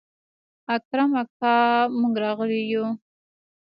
اکرم 0.75 1.11
اکا 1.21 1.55
موږ 1.99 2.13
راغلي 2.23 2.61
يو. 2.73 2.85